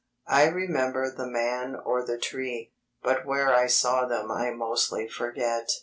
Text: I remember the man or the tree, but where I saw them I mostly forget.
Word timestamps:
I 0.25 0.47
remember 0.47 1.11
the 1.13 1.27
man 1.27 1.75
or 1.75 2.03
the 2.03 2.17
tree, 2.17 2.73
but 3.03 3.23
where 3.23 3.53
I 3.53 3.67
saw 3.67 4.07
them 4.07 4.31
I 4.31 4.49
mostly 4.49 5.07
forget. 5.07 5.69